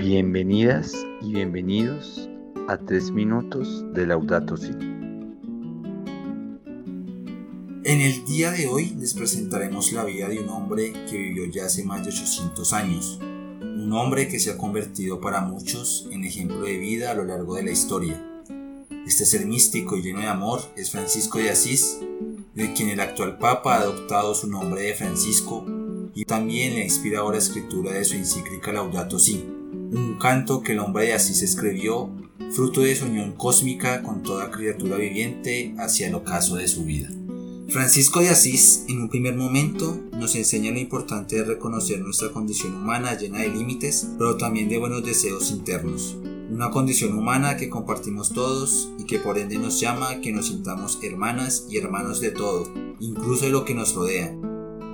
[0.00, 2.26] Bienvenidas y bienvenidos
[2.68, 4.70] a tres minutos de Laudato Si.
[7.84, 11.66] En el día de hoy les presentaremos la vida de un hombre que vivió ya
[11.66, 13.18] hace más de 800 años,
[13.60, 17.56] un hombre que se ha convertido para muchos en ejemplo de vida a lo largo
[17.56, 18.24] de la historia.
[19.06, 21.98] Este ser místico y lleno de amor es Francisco de Asís,
[22.54, 25.66] de quien el actual Papa ha adoptado su nombre de Francisco
[26.14, 29.59] y también la inspiradora escritura de su encíclica Laudato Si,
[29.92, 32.10] un canto que el hombre de Asís escribió
[32.52, 37.08] fruto de su unión cósmica con toda criatura viviente hacia el ocaso de su vida.
[37.68, 42.74] Francisco de Asís, en un primer momento, nos enseña lo importante de reconocer nuestra condición
[42.74, 46.16] humana llena de límites, pero también de buenos deseos internos.
[46.50, 50.48] Una condición humana que compartimos todos y que por ende nos llama a que nos
[50.48, 54.36] sintamos hermanas y hermanos de todo, incluso de lo que nos rodea,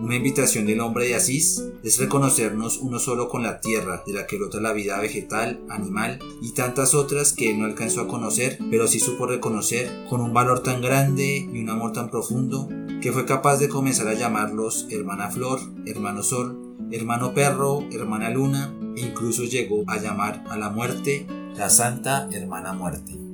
[0.00, 4.26] una invitación del hombre de Asís es reconocernos uno solo con la tierra, de la
[4.26, 8.58] que brota la vida vegetal, animal y tantas otras que él no alcanzó a conocer,
[8.70, 12.68] pero sí supo reconocer con un valor tan grande y un amor tan profundo
[13.00, 18.74] que fue capaz de comenzar a llamarlos hermana flor, hermano sol, hermano perro, hermana luna
[18.96, 23.27] e incluso llegó a llamar a la muerte la santa hermana muerte.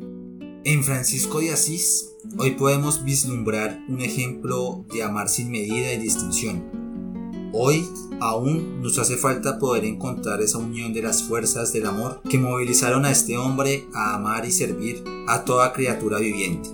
[0.64, 7.50] En Francisco de Asís Hoy podemos vislumbrar un ejemplo de amar sin medida y distinción.
[7.52, 7.86] Hoy
[8.18, 13.04] aún nos hace falta poder encontrar esa unión de las fuerzas del amor que movilizaron
[13.04, 16.70] a este hombre a amar y servir a toda criatura viviente.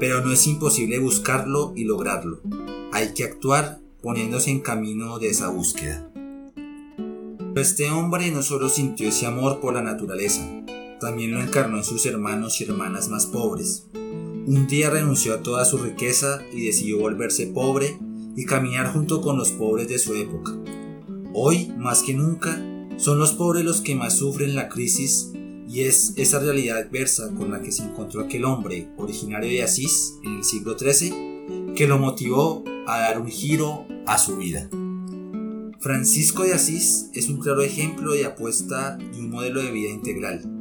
[0.00, 2.40] Pero no es imposible buscarlo y lograrlo.
[2.92, 6.10] Hay que actuar poniéndose en camino de esa búsqueda.
[6.56, 10.42] Pero este hombre no solo sintió ese amor por la naturaleza,
[11.00, 13.86] también lo encarnó en sus hermanos y hermanas más pobres,
[14.46, 17.98] un día renunció a toda su riqueza y decidió volverse pobre
[18.36, 20.52] y caminar junto con los pobres de su época.
[21.34, 22.56] Hoy, más que nunca,
[22.96, 25.32] son los pobres los que más sufren la crisis
[25.68, 30.14] y es esa realidad adversa con la que se encontró aquel hombre originario de Asís
[30.22, 34.70] en el siglo XIII que lo motivó a dar un giro a su vida.
[35.80, 40.55] Francisco de Asís es un claro ejemplo de apuesta y un modelo de vida integral.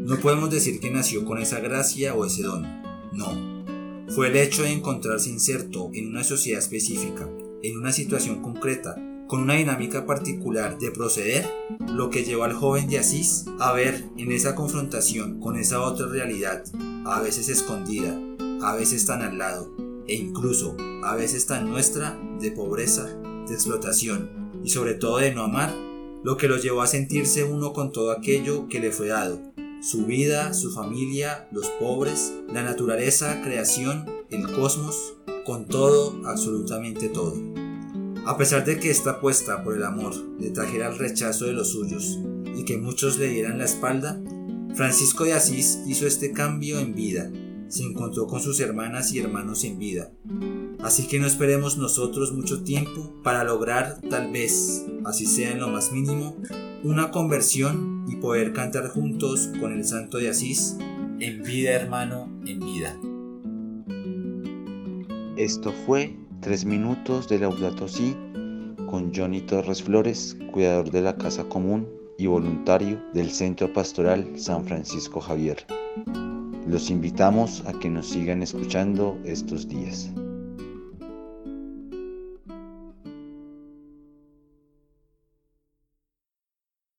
[0.00, 2.66] No podemos decir que nació con esa gracia o ese don,
[3.12, 3.60] no.
[4.08, 7.28] Fue el hecho de encontrarse inserto en una sociedad específica,
[7.62, 8.96] en una situación concreta,
[9.28, 11.46] con una dinámica particular de proceder,
[11.86, 16.06] lo que llevó al joven de Asís a ver en esa confrontación con esa otra
[16.06, 16.64] realidad,
[17.04, 18.18] a veces escondida,
[18.62, 19.70] a veces tan al lado,
[20.08, 23.04] e incluso a veces tan nuestra, de pobreza,
[23.46, 24.30] de explotación
[24.64, 25.74] y sobre todo de no amar,
[26.22, 29.49] lo que lo llevó a sentirse uno con todo aquello que le fue dado,
[29.80, 35.14] su vida, su familia, los pobres, la naturaleza, creación, el cosmos,
[35.44, 37.34] con todo, absolutamente todo.
[38.26, 41.70] A pesar de que esta apuesta por el amor le trajera el rechazo de los
[41.70, 42.18] suyos
[42.54, 44.20] y que muchos le dieran la espalda,
[44.74, 47.30] Francisco de Asís hizo este cambio en vida,
[47.68, 50.12] se encontró con sus hermanas y hermanos en vida.
[50.80, 55.68] Así que no esperemos nosotros mucho tiempo para lograr, tal vez, así sea en lo
[55.68, 56.36] más mínimo,
[56.82, 60.76] una conversión y poder cantar juntos con el Santo de Asís,
[61.20, 62.96] en vida hermano, en vida.
[65.36, 68.16] Esto fue Tres Minutos de Laudato Si
[68.90, 71.88] con Johnny Torres Flores, cuidador de la Casa Común
[72.18, 75.64] y voluntario del Centro Pastoral San Francisco Javier.
[76.66, 80.10] Los invitamos a que nos sigan escuchando estos días.